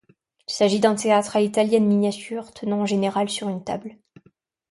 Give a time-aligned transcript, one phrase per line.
[0.47, 3.99] Il s'agit d'un théâtre à l'italienne miniature tenant en général sur une table.